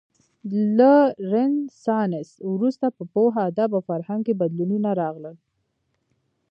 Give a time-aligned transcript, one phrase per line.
[0.77, 0.93] له
[1.33, 5.35] رنسانس وروسته په پوهه، ادب او فرهنګ کې بدلونونه راغلل.